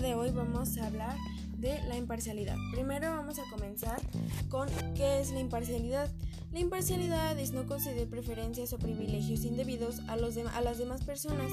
[0.00, 1.16] de hoy vamos a hablar
[1.56, 2.56] de la imparcialidad.
[2.72, 4.00] Primero vamos a comenzar
[4.48, 6.08] con qué es la imparcialidad.
[6.52, 11.50] La imparcialidad es no conceder preferencias o privilegios indebidos a, los a las demás personas,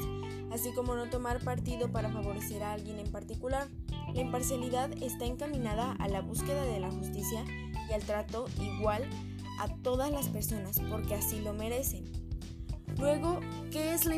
[0.52, 3.68] así como no tomar partido para favorecer a alguien en particular.
[4.14, 7.44] La imparcialidad está encaminada a la búsqueda de la justicia
[7.90, 9.10] y al trato igual
[9.60, 12.04] a todas las personas, porque así lo merecen.
[13.00, 13.40] Luego,
[13.72, 14.16] ¿qué es, la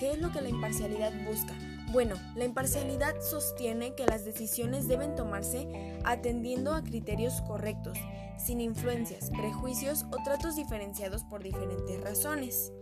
[0.00, 1.54] ¿qué es lo que la imparcialidad busca?
[1.90, 7.96] Bueno, la imparcialidad sostiene que las decisiones deben tomarse atendiendo a criterios correctos,
[8.36, 12.72] sin influencias, prejuicios o tratos diferenciados por diferentes razones.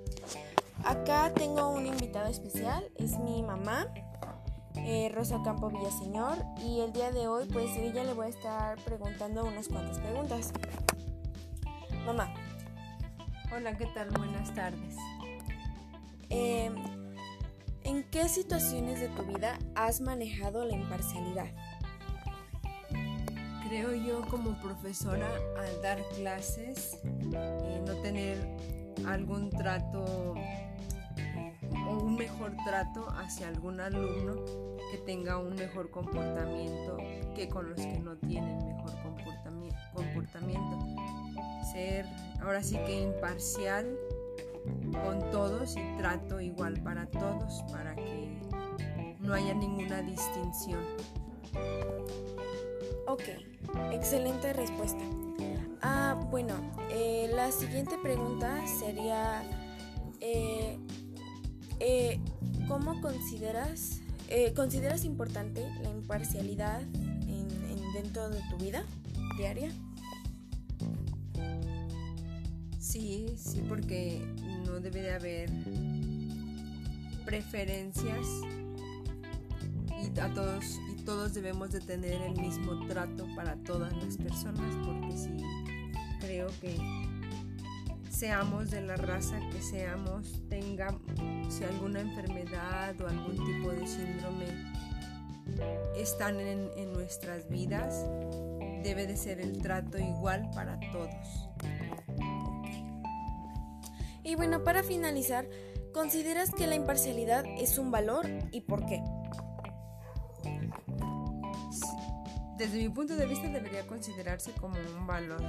[0.85, 3.87] Acá tengo un invitado especial, es mi mamá,
[4.75, 8.77] eh, Rosa Campo Villaseñor, y el día de hoy pues ella le voy a estar
[8.81, 10.53] preguntando unas cuantas preguntas.
[12.05, 12.35] Mamá.
[13.55, 14.11] Hola, ¿qué tal?
[14.11, 14.97] Buenas tardes.
[16.29, 16.73] Eh,
[17.87, 21.47] ¿En qué situaciones de tu vida has manejado la imparcialidad?
[23.69, 28.39] Creo yo como profesora al dar clases, eh, no tener
[29.07, 30.35] algún trato
[31.89, 34.35] o un mejor trato hacia algún alumno
[34.91, 36.97] que tenga un mejor comportamiento
[37.37, 39.01] que con los que no tienen mejor
[39.95, 40.79] comportamiento.
[41.73, 42.05] Ser
[42.41, 43.97] ahora sí que imparcial
[45.05, 48.41] con todos y trato igual para todos para que
[49.21, 50.81] no haya ninguna distinción.
[53.07, 53.23] Ok,
[53.93, 55.03] excelente respuesta.
[55.81, 56.55] Ah, bueno,
[56.91, 59.43] eh, la siguiente pregunta sería,
[60.21, 60.79] eh,
[61.81, 62.21] eh,
[62.67, 64.01] ¿cómo consideras,
[64.57, 66.81] consideras importante la imparcialidad
[67.95, 68.85] dentro de tu vida
[69.39, 69.71] diaria?
[72.87, 74.23] Sí, sí, porque
[74.65, 75.51] no debe de haber
[77.25, 78.25] preferencias
[80.01, 84.73] y a todos y todos debemos de tener el mismo trato para todas las personas
[84.85, 85.37] porque si
[86.21, 86.77] creo que
[88.09, 90.97] seamos de la raza que seamos tenga
[91.49, 94.47] si alguna enfermedad o algún tipo de síndrome
[95.97, 98.07] están en, en nuestras vidas
[98.85, 101.49] debe de ser el trato igual para todos
[104.27, 105.49] y bueno, para finalizar,
[105.95, 109.01] ¿consideras que la imparcialidad es un valor y por qué?
[112.59, 115.41] Desde mi punto de vista debería considerarse como un valor,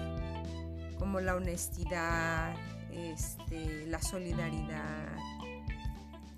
[0.99, 2.53] como la honestidad,
[2.91, 5.17] este, la solidaridad,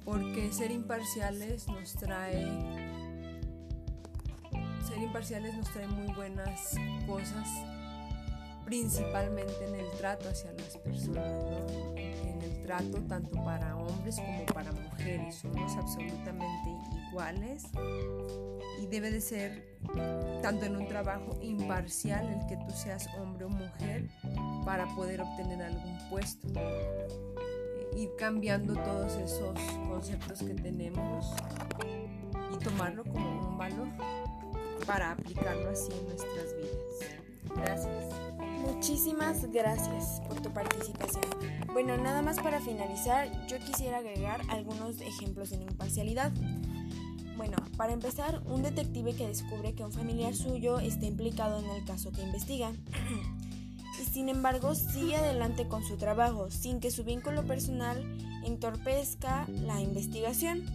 [0.05, 2.47] porque ser imparciales nos trae
[4.87, 7.47] ser imparciales nos trae muy buenas cosas
[8.69, 11.58] principalmente en el trato hacia las personas,
[12.77, 15.35] tanto para hombres como para mujeres.
[15.35, 16.77] Somos absolutamente
[17.09, 17.63] iguales
[18.81, 19.79] y debe de ser
[20.41, 24.07] tanto en un trabajo imparcial el que tú seas hombre o mujer
[24.65, 26.47] para poder obtener algún puesto.
[27.95, 31.25] Ir cambiando todos esos conceptos que tenemos
[32.53, 33.87] y tomarlo como un valor
[34.85, 36.37] para aplicarlo así en nuestras vidas.
[36.37, 36.38] Gracias.
[38.89, 41.23] Muchísimas gracias por tu participación.
[41.73, 46.31] Bueno, nada más para finalizar, yo quisiera agregar algunos ejemplos de imparcialidad.
[47.37, 51.85] Bueno, para empezar, un detective que descubre que un familiar suyo está implicado en el
[51.85, 52.71] caso que investiga.
[54.01, 58.03] y sin embargo sigue adelante con su trabajo sin que su vínculo personal
[58.43, 60.65] entorpezca la investigación.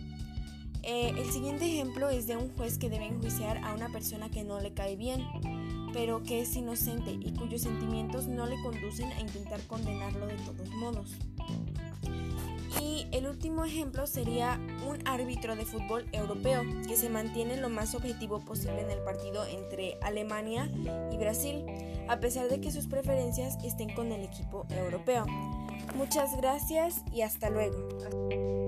[0.85, 4.45] Eh, el siguiente ejemplo es de un juez que debe enjuiciar a una persona que
[4.45, 5.21] no le cae bien
[5.95, 10.69] pero que es inocente y cuyos sentimientos no le conducen a intentar condenarlo de todos
[10.73, 11.13] modos.
[12.83, 17.95] Y el último ejemplo sería un árbitro de fútbol europeo que se mantiene lo más
[17.95, 20.69] objetivo posible en el partido entre Alemania
[21.13, 21.65] y Brasil,
[22.09, 25.25] a pesar de que sus preferencias estén con el equipo europeo.
[25.95, 28.64] Muchas gracias y hasta luego.